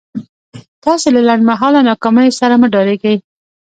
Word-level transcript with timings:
تاسې 0.83 1.07
له 1.15 1.21
لنډ 1.27 1.41
مهاله 1.49 1.79
ناکاميو 1.89 2.37
سره 2.39 2.53
مه 2.61 2.67
ډارېږئ. 2.73 3.15